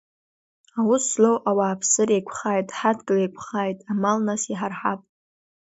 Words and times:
Аус 0.79 1.03
злоу, 1.11 1.37
ауааԥсыра 1.49 2.13
еиқәхааит, 2.15 2.67
ҳадгьыл 2.77 3.19
еиқәхааит, 3.19 3.79
амал 3.91 4.17
нас 4.27 4.41
иҳарҳап! 4.51 5.01